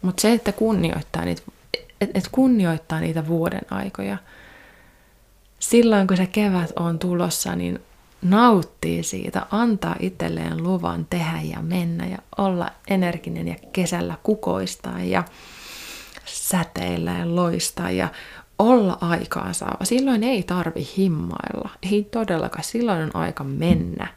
Mutta 0.01 0.21
se, 0.21 0.33
että 0.33 0.51
kunnioittaa 0.51 1.25
niitä, 1.25 1.41
et, 2.01 2.11
et 2.13 2.27
kunnioittaa 2.31 2.99
niitä 2.99 3.27
vuoden 3.27 3.61
aikoja, 3.69 4.17
silloin 5.59 6.07
kun 6.07 6.17
se 6.17 6.25
kevät 6.25 6.71
on 6.75 6.99
tulossa, 6.99 7.55
niin 7.55 7.79
nauttii 8.21 9.03
siitä, 9.03 9.45
antaa 9.51 9.95
itselleen 9.99 10.63
luvan 10.63 11.07
tehdä 11.09 11.41
ja 11.41 11.61
mennä 11.61 12.07
ja 12.07 12.17
olla 12.37 12.71
energinen 12.87 13.47
ja 13.47 13.55
kesällä 13.73 14.17
kukoistaa 14.23 14.99
ja 15.03 15.23
säteillä 16.25 17.11
ja 17.11 17.35
loistaa 17.35 17.91
ja 17.91 18.09
olla 18.59 18.97
aikaansaava. 19.01 19.85
Silloin 19.85 20.23
ei 20.23 20.43
tarvi 20.43 20.87
himmailla. 20.97 21.69
Ei 21.91 22.03
todellakaan. 22.03 22.63
Silloin 22.63 23.01
on 23.01 23.15
aika 23.15 23.43
mennä. 23.43 24.07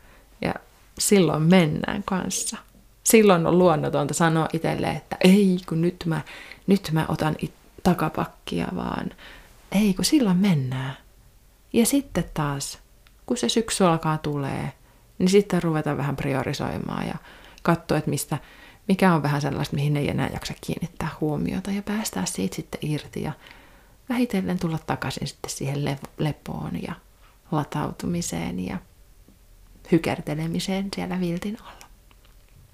Ja 0.40 0.54
silloin 0.98 1.42
mennään 1.42 2.02
kanssa 2.02 2.56
silloin 3.04 3.46
on 3.46 3.58
luonnotonta 3.58 4.14
sanoa 4.14 4.48
itselle, 4.52 4.86
että 4.86 5.16
ei 5.20 5.56
kun 5.68 5.80
nyt 5.80 6.04
mä, 6.06 6.20
nyt 6.66 6.88
mä 6.92 7.04
otan 7.08 7.36
it- 7.38 7.54
takapakkia, 7.82 8.68
vaan 8.76 9.10
ei 9.72 9.94
kun 9.94 10.04
silloin 10.04 10.36
mennään. 10.36 10.96
Ja 11.72 11.86
sitten 11.86 12.24
taas, 12.34 12.78
kun 13.26 13.36
se 13.36 13.48
syksy 13.48 13.84
alkaa 13.84 14.18
tulee, 14.18 14.72
niin 15.18 15.28
sitten 15.28 15.62
ruvetaan 15.62 15.96
vähän 15.96 16.16
priorisoimaan 16.16 17.06
ja 17.06 17.14
katsoa, 17.62 17.98
että 17.98 18.10
mistä, 18.10 18.38
mikä 18.88 19.14
on 19.14 19.22
vähän 19.22 19.40
sellaista, 19.40 19.76
mihin 19.76 19.96
ei 19.96 20.10
enää 20.10 20.30
jaksa 20.32 20.54
kiinnittää 20.60 21.08
huomiota 21.20 21.70
ja 21.70 21.82
päästää 21.82 22.26
siitä 22.26 22.56
sitten 22.56 22.90
irti 22.90 23.22
ja 23.22 23.32
vähitellen 24.08 24.58
tulla 24.58 24.78
takaisin 24.86 25.28
sitten 25.28 25.50
siihen 25.50 25.84
le- 25.84 25.98
lepoon 26.18 26.82
ja 26.82 26.94
latautumiseen 27.52 28.66
ja 28.66 28.78
hykertelemiseen 29.92 30.88
siellä 30.94 31.20
viltin 31.20 31.58
alla 31.62 31.83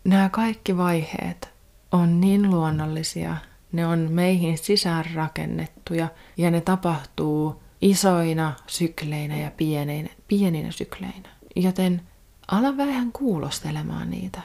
nämä 0.04 0.28
kaikki 0.28 0.76
vaiheet 0.76 1.50
on 1.92 2.21
niin 2.21 2.50
luonnollisia, 2.50 3.37
ne 3.73 3.87
on 3.87 3.99
meihin 4.11 4.59
sisäänrakennettuja 4.59 6.09
ja 6.37 6.50
ne 6.50 6.61
tapahtuu 6.61 7.62
isoina 7.83 8.52
sykleinä 8.66 9.37
ja 9.37 9.50
pieneinä, 9.50 10.09
pieninä 10.28 10.71
sykleinä. 10.71 11.28
Joten 11.57 12.02
ala 12.49 12.76
vähän 12.76 13.12
kuulostelemaan 13.12 14.11
niitä. 14.11 14.40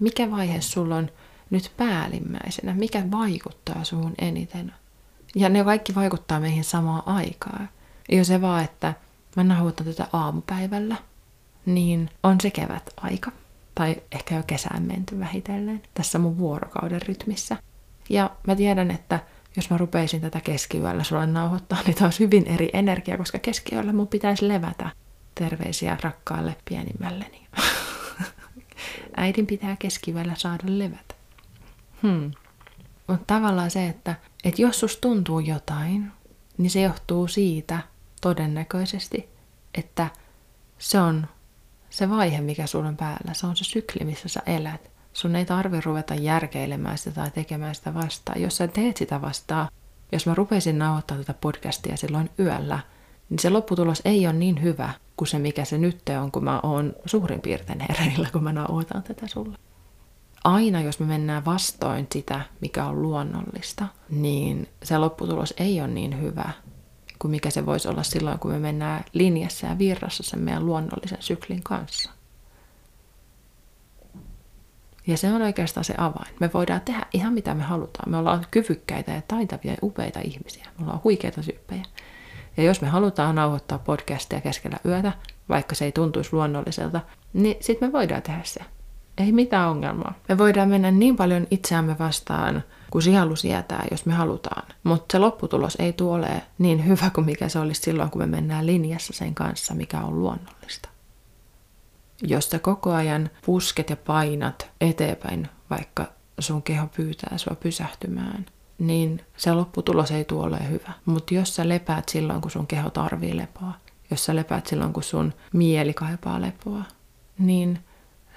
Mikä 0.00 0.30
vaihe 0.30 0.60
sulla 0.60 0.96
on 0.96 1.10
nyt 1.50 1.72
päällimmäisenä? 1.76 2.74
Mikä 2.74 3.10
vaikuttaa 3.10 3.84
suhun 3.84 4.14
eniten? 4.18 4.72
Ja 5.34 5.48
ne 5.48 5.64
kaikki 5.64 5.94
vaikuttaa 5.94 6.40
meihin 6.40 6.64
samaan 6.64 7.02
aikaan. 7.06 7.68
Jo 8.08 8.24
se 8.24 8.40
vaan, 8.40 8.64
että 8.64 8.94
mä 9.36 9.44
nauhoitan 9.44 9.86
tätä 9.86 10.06
aamupäivällä, 10.12 10.96
niin 11.66 12.10
on 12.22 12.36
se 12.40 12.50
kevät 12.50 12.90
aika 12.96 13.32
tai 13.78 13.96
ehkä 14.12 14.34
jo 14.34 14.42
kesään 14.46 14.82
menty 14.82 15.18
vähitellen 15.18 15.82
tässä 15.94 16.18
mun 16.18 16.38
vuorokauden 16.38 17.02
rytmissä. 17.02 17.56
Ja 18.10 18.30
mä 18.46 18.56
tiedän, 18.56 18.90
että 18.90 19.20
jos 19.56 19.70
mä 19.70 19.78
rupeisin 19.78 20.20
tätä 20.20 20.40
keskiyöllä 20.40 21.04
sulle 21.04 21.26
nauhoittaa, 21.26 21.78
niin 21.86 21.94
taas 21.94 22.20
hyvin 22.20 22.46
eri 22.46 22.70
energia, 22.72 23.18
koska 23.18 23.38
keskiyöllä 23.38 23.92
mun 23.92 24.08
pitäisi 24.08 24.48
levätä. 24.48 24.90
Terveisiä 25.34 25.96
rakkaalle 26.02 26.56
pienimmälleni. 26.64 27.46
Äidin 29.16 29.46
pitää 29.46 29.76
keskiyöllä 29.78 30.34
saada 30.36 30.64
levätä. 30.66 31.14
Hmm. 32.02 32.30
Mutta 33.06 33.34
tavallaan 33.34 33.70
se, 33.70 33.88
että, 33.88 34.14
että 34.44 34.62
jos 34.62 34.80
sus 34.80 34.96
tuntuu 34.96 35.40
jotain, 35.40 36.12
niin 36.58 36.70
se 36.70 36.80
johtuu 36.80 37.28
siitä 37.28 37.78
todennäköisesti, 38.20 39.28
että 39.74 40.08
se 40.78 41.00
on 41.00 41.26
se 41.90 42.10
vaihe, 42.10 42.40
mikä 42.40 42.66
sulla 42.66 42.88
on 42.88 42.96
päällä, 42.96 43.34
se 43.34 43.46
on 43.46 43.56
se 43.56 43.64
sykli, 43.64 44.04
missä 44.04 44.28
sä 44.28 44.42
elät. 44.46 44.90
Sun 45.12 45.36
ei 45.36 45.44
tarvi 45.44 45.80
ruveta 45.80 46.14
järkeilemään 46.14 46.98
sitä 46.98 47.10
tai 47.10 47.30
tekemään 47.30 47.74
sitä 47.74 47.94
vastaan. 47.94 48.42
Jos 48.42 48.56
sä 48.56 48.68
teet 48.68 48.96
sitä 48.96 49.20
vastaan, 49.20 49.68
jos 50.12 50.26
mä 50.26 50.34
rupesin 50.34 50.78
nauhoittaa 50.78 51.16
tätä 51.16 51.34
podcastia 51.34 51.96
silloin 51.96 52.30
yöllä, 52.38 52.80
niin 53.30 53.38
se 53.38 53.50
lopputulos 53.50 54.02
ei 54.04 54.26
ole 54.26 54.34
niin 54.34 54.62
hyvä 54.62 54.94
kuin 55.16 55.28
se, 55.28 55.38
mikä 55.38 55.64
se 55.64 55.78
nyt 55.78 56.02
on, 56.22 56.32
kun 56.32 56.44
mä 56.44 56.60
oon 56.62 56.94
suurin 57.06 57.40
piirtein 57.40 57.80
hereillä, 57.80 58.28
kun 58.32 58.44
mä 58.44 58.52
nauhoitan 58.52 59.02
tätä 59.02 59.26
sulle. 59.26 59.58
Aina 60.44 60.80
jos 60.80 61.00
me 61.00 61.06
mennään 61.06 61.44
vastoin 61.44 62.06
sitä, 62.12 62.40
mikä 62.60 62.84
on 62.84 63.02
luonnollista, 63.02 63.86
niin 64.10 64.68
se 64.82 64.98
lopputulos 64.98 65.54
ei 65.56 65.80
ole 65.80 65.88
niin 65.88 66.20
hyvä 66.20 66.50
kuin 67.18 67.30
mikä 67.30 67.50
se 67.50 67.66
voisi 67.66 67.88
olla 67.88 68.02
silloin, 68.02 68.38
kun 68.38 68.50
me 68.50 68.58
mennään 68.58 69.04
linjassa 69.12 69.66
ja 69.66 69.78
virrassa 69.78 70.22
sen 70.22 70.38
meidän 70.40 70.66
luonnollisen 70.66 71.18
syklin 71.20 71.62
kanssa. 71.62 72.10
Ja 75.06 75.16
se 75.16 75.32
on 75.32 75.42
oikeastaan 75.42 75.84
se 75.84 75.94
avain. 75.98 76.34
Me 76.40 76.50
voidaan 76.54 76.80
tehdä 76.80 77.06
ihan 77.12 77.32
mitä 77.32 77.54
me 77.54 77.62
halutaan. 77.62 78.10
Me 78.10 78.16
ollaan 78.16 78.46
kyvykkäitä 78.50 79.12
ja 79.12 79.22
taitavia 79.28 79.72
ja 79.72 79.78
upeita 79.82 80.20
ihmisiä. 80.20 80.66
Me 80.78 80.84
ollaan 80.84 81.00
huikeita 81.04 81.42
tyyppejä. 81.42 81.82
Ja 82.56 82.64
jos 82.64 82.80
me 82.80 82.88
halutaan 82.88 83.34
nauhoittaa 83.34 83.78
podcastia 83.78 84.40
keskellä 84.40 84.76
yötä, 84.86 85.12
vaikka 85.48 85.74
se 85.74 85.84
ei 85.84 85.92
tuntuisi 85.92 86.32
luonnolliselta, 86.32 87.00
niin 87.32 87.56
sitten 87.60 87.88
me 87.88 87.92
voidaan 87.92 88.22
tehdä 88.22 88.40
se. 88.44 88.60
Ei 89.18 89.32
mitään 89.32 89.70
ongelmaa. 89.70 90.14
Me 90.28 90.38
voidaan 90.38 90.68
mennä 90.68 90.90
niin 90.90 91.16
paljon 91.16 91.46
itseämme 91.50 91.98
vastaan, 91.98 92.64
kuin 92.90 93.02
sielu 93.02 93.36
sietää, 93.36 93.84
jos 93.90 94.06
me 94.06 94.14
halutaan. 94.14 94.62
Mutta 94.84 95.12
se 95.12 95.18
lopputulos 95.18 95.76
ei 95.78 95.92
tule 95.92 96.42
niin 96.58 96.86
hyvä 96.86 97.10
kuin 97.10 97.24
mikä 97.24 97.48
se 97.48 97.58
olisi 97.58 97.80
silloin, 97.80 98.10
kun 98.10 98.22
me 98.22 98.26
mennään 98.26 98.66
linjassa 98.66 99.12
sen 99.12 99.34
kanssa, 99.34 99.74
mikä 99.74 100.00
on 100.00 100.18
luonnollista. 100.20 100.88
Jos 102.22 102.50
sä 102.50 102.58
koko 102.58 102.92
ajan 102.92 103.30
pusket 103.46 103.90
ja 103.90 103.96
painat 103.96 104.70
eteenpäin, 104.80 105.48
vaikka 105.70 106.06
sun 106.38 106.62
keho 106.62 106.86
pyytää 106.96 107.38
sua 107.38 107.56
pysähtymään, 107.60 108.46
niin 108.78 109.20
se 109.36 109.52
lopputulos 109.52 110.10
ei 110.10 110.24
tule 110.24 110.46
ole 110.46 110.68
hyvä. 110.68 110.92
Mutta 111.04 111.34
jos 111.34 111.56
sä 111.56 111.68
lepäät 111.68 112.08
silloin, 112.08 112.40
kun 112.40 112.50
sun 112.50 112.66
keho 112.66 112.90
tarvii 112.90 113.36
lepoa, 113.36 113.72
jos 114.10 114.24
sä 114.24 114.36
lepäät 114.36 114.66
silloin, 114.66 114.92
kun 114.92 115.02
sun 115.02 115.32
mieli 115.52 115.94
kaipaa 115.94 116.40
lepoa, 116.40 116.82
niin 117.38 117.78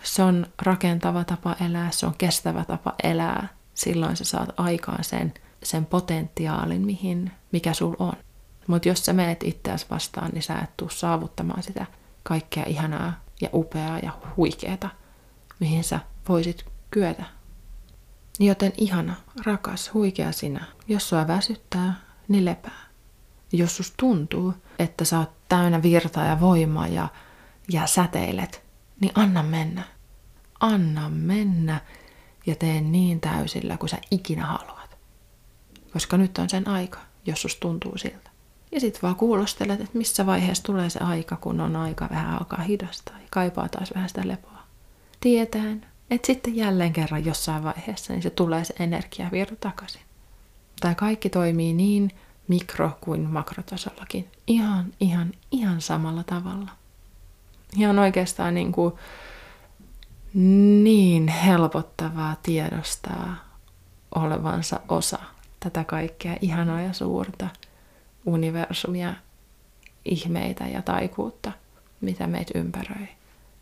se 0.03 0.23
on 0.23 0.45
rakentava 0.61 1.23
tapa 1.23 1.55
elää, 1.65 1.91
se 1.91 2.05
on 2.05 2.13
kestävä 2.17 2.65
tapa 2.65 2.93
elää. 3.03 3.47
Silloin 3.73 4.17
sä 4.17 4.23
saat 4.23 4.49
aikaan 4.57 5.03
sen, 5.03 5.33
sen 5.63 5.85
potentiaalin, 5.85 6.81
mihin, 6.81 7.31
mikä 7.51 7.73
sul 7.73 7.95
on. 7.99 8.13
Mutta 8.67 8.87
jos 8.87 9.05
sä 9.05 9.13
meet 9.13 9.43
itseäsi 9.43 9.85
vastaan, 9.89 10.31
niin 10.31 10.43
sä 10.43 10.59
et 10.59 10.77
tuu 10.77 10.89
saavuttamaan 10.89 11.63
sitä 11.63 11.85
kaikkea 12.23 12.63
ihanaa 12.67 13.13
ja 13.41 13.49
upeaa 13.53 13.99
ja 13.99 14.11
huikeeta, 14.37 14.89
mihin 15.59 15.83
sä 15.83 15.99
voisit 16.29 16.65
kyetä. 16.91 17.23
Joten 18.39 18.73
ihana, 18.77 19.15
rakas, 19.45 19.93
huikea 19.93 20.31
sinä. 20.31 20.65
Jos 20.87 21.09
sua 21.09 21.27
väsyttää, 21.27 21.93
niin 22.27 22.45
lepää. 22.45 22.81
Jos 23.51 23.77
sus 23.77 23.93
tuntuu, 23.97 24.53
että 24.79 25.05
sä 25.05 25.19
oot 25.19 25.31
täynnä 25.49 25.81
virtaa 25.81 26.25
ja 26.25 26.39
voimaa 26.39 26.87
ja, 26.87 27.07
ja 27.71 27.87
säteilet, 27.87 28.63
niin 28.99 29.11
anna 29.15 29.43
mennä. 29.43 29.83
Anna 30.59 31.09
mennä 31.09 31.81
ja 32.45 32.55
tee 32.55 32.81
niin 32.81 33.19
täysillä 33.19 33.77
kuin 33.77 33.89
sä 33.89 33.97
ikinä 34.11 34.45
haluat. 34.45 34.97
Koska 35.93 36.17
nyt 36.17 36.37
on 36.37 36.49
sen 36.49 36.67
aika, 36.67 36.99
jos 37.25 37.41
sus 37.41 37.55
tuntuu 37.55 37.97
siltä. 37.97 38.31
Ja 38.71 38.79
sit 38.79 39.03
vaan 39.03 39.15
kuulostelet, 39.15 39.81
että 39.81 39.97
missä 39.97 40.25
vaiheessa 40.25 40.63
tulee 40.63 40.89
se 40.89 40.99
aika, 40.99 41.35
kun 41.35 41.61
on 41.61 41.75
aika 41.75 42.07
vähän 42.11 42.37
alkaa 42.37 42.61
hidastaa 42.61 43.19
ja 43.19 43.27
kaipaa 43.29 43.69
taas 43.69 43.91
vähän 43.95 44.09
sitä 44.09 44.27
lepoa. 44.27 44.63
Tietään, 45.19 45.85
että 46.11 46.25
sitten 46.25 46.55
jälleen 46.55 46.93
kerran 46.93 47.25
jossain 47.25 47.63
vaiheessa 47.63 48.13
niin 48.13 48.23
se 48.23 48.29
tulee 48.29 48.65
se 48.65 48.73
energiavirta 48.79 49.55
takaisin. 49.55 50.01
Tai 50.79 50.95
kaikki 50.95 51.29
toimii 51.29 51.73
niin 51.73 52.11
mikro- 52.47 52.97
kuin 53.01 53.21
makrotasollakin. 53.29 54.27
Ihan, 54.47 54.93
ihan, 54.99 55.31
ihan 55.51 55.81
samalla 55.81 56.23
tavalla. 56.23 56.71
Ihan 57.77 57.99
oikeastaan 57.99 58.53
niin 58.53 58.71
kuin 58.71 58.93
niin 60.33 61.27
helpottavaa 61.27 62.35
tiedostaa 62.43 63.35
olevansa 64.15 64.79
osa 64.89 65.19
tätä 65.59 65.83
kaikkea 65.83 66.37
ihanaa 66.41 66.81
ja 66.81 66.93
suurta 66.93 67.47
universumia, 68.25 69.13
ihmeitä 70.05 70.67
ja 70.67 70.81
taikuutta, 70.81 71.51
mitä 72.01 72.27
meitä 72.27 72.59
ympäröi. 72.59 73.07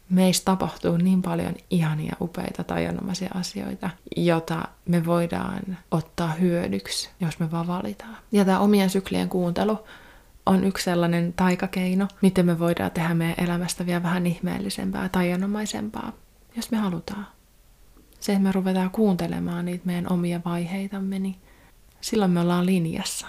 Meistä 0.09 0.45
tapahtuu 0.45 0.97
niin 0.97 1.21
paljon 1.21 1.55
ihania, 1.69 2.15
upeita, 2.21 2.63
tajanomaisia 2.63 3.29
asioita, 3.33 3.89
jota 4.17 4.67
me 4.85 5.05
voidaan 5.05 5.77
ottaa 5.91 6.31
hyödyksi, 6.31 7.09
jos 7.19 7.39
me 7.39 7.51
vaan 7.51 7.67
valitaan. 7.67 8.17
Ja 8.31 8.45
tämä 8.45 8.59
omien 8.59 8.89
syklien 8.89 9.29
kuuntelu 9.29 9.79
on 10.45 10.63
yksi 10.63 10.83
sellainen 10.83 11.33
taikakeino, 11.33 12.07
miten 12.21 12.45
me 12.45 12.59
voidaan 12.59 12.91
tehdä 12.91 13.13
meidän 13.13 13.45
elämästä 13.45 13.85
vielä 13.85 14.03
vähän 14.03 14.25
ihmeellisempää, 14.27 15.09
tajanomaisempaa 15.09 16.11
jos 16.55 16.71
me 16.71 16.77
halutaan. 16.77 17.27
Se, 18.19 18.31
että 18.31 18.43
me 18.43 18.51
ruvetaan 18.51 18.91
kuuntelemaan 18.91 19.65
niitä 19.65 19.85
meidän 19.85 20.11
omia 20.11 20.41
vaiheitamme, 20.45 21.19
niin 21.19 21.35
silloin 22.01 22.31
me 22.31 22.39
ollaan 22.39 22.65
linjassa. 22.65 23.27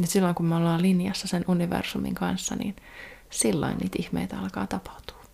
Ja 0.00 0.06
silloin 0.06 0.34
kun 0.34 0.46
me 0.46 0.54
ollaan 0.54 0.82
linjassa 0.82 1.28
sen 1.28 1.44
universumin 1.48 2.14
kanssa, 2.14 2.56
niin 2.56 2.76
silloin 3.30 3.78
niitä 3.78 3.96
ihmeitä 3.98 4.38
alkaa 4.38 4.66
tapahtua. 4.66 5.24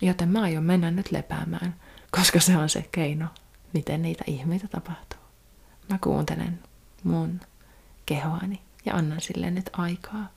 Joten 0.00 0.28
mä 0.28 0.42
aion 0.42 0.64
mennä 0.64 0.90
nyt 0.90 1.12
lepäämään, 1.12 1.74
koska 2.10 2.40
se 2.40 2.56
on 2.56 2.68
se 2.68 2.88
keino, 2.92 3.26
miten 3.72 4.02
niitä 4.02 4.24
ihmeitä 4.26 4.68
tapahtuu. 4.68 5.20
Mä 5.88 5.98
kuuntelen 5.98 6.58
mun 7.04 7.40
kehoani 8.06 8.60
ja 8.84 8.94
annan 8.94 9.20
sille 9.20 9.50
nyt 9.50 9.70
aikaa. 9.72 10.28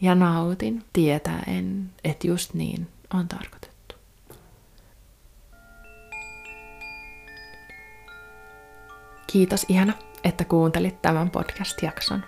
Ja 0.00 0.14
nautin 0.14 0.84
tietäen, 0.92 1.90
että 2.04 2.26
just 2.26 2.54
niin 2.54 2.88
on 3.14 3.28
tarkoitus. 3.28 3.69
Kiitos 9.32 9.66
ihana, 9.68 9.92
että 10.24 10.44
kuuntelit 10.44 11.02
tämän 11.02 11.30
podcast-jakson. 11.30 12.24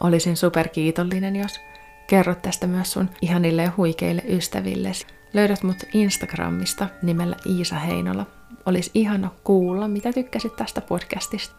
Olisin 0.00 0.36
superkiitollinen, 0.36 1.36
jos 1.36 1.60
kerrot 2.06 2.42
tästä 2.42 2.66
myös 2.66 2.92
sun 2.92 3.10
ihanille 3.22 3.62
ja 3.62 3.72
huikeille 3.76 4.22
ystävillesi. 4.28 5.06
Löydät 5.32 5.62
mut 5.62 5.76
Instagramista 5.92 6.88
nimellä 7.02 7.36
Iisa 7.46 7.78
Heinola. 7.78 8.26
Olisi 8.66 8.90
ihana 8.94 9.30
kuulla, 9.44 9.88
mitä 9.88 10.12
tykkäsit 10.12 10.56
tästä 10.56 10.80
podcastista. 10.80 11.54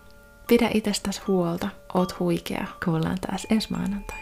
Pidä 0.48 0.70
itsestäsi 0.74 1.22
huolta, 1.28 1.70
oot 1.94 2.20
huikea. 2.20 2.68
Kuullaan 2.86 3.18
taas 3.28 3.48
ensi 3.50 3.72
maanantai. 3.72 4.21